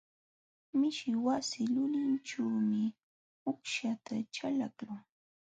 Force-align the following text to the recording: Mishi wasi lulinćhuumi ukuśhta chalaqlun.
Mishi 0.79 1.09
wasi 1.25 1.57
lulinćhuumi 1.73 2.83
ukuśhta 3.49 4.15
chalaqlun. 4.33 5.01